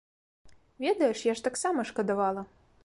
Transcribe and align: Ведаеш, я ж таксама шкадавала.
Ведаеш, 0.85 1.19
я 1.31 1.35
ж 1.41 1.47
таксама 1.49 1.87
шкадавала. 1.93 2.51